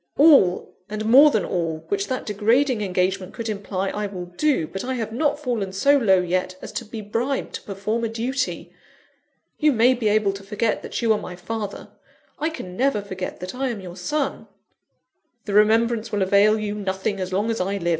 [0.17, 4.65] "All, and more than all, which that degrading engagement could imply, I will do.
[4.65, 8.09] But I have not fallen so low yet, as to be bribed to perform a
[8.09, 8.73] duty.
[9.59, 11.89] You may be able to forget that you are my father;
[12.39, 14.47] I can never forget that I am your son."
[15.45, 17.89] "The remembrance will avail you nothing as long as I live.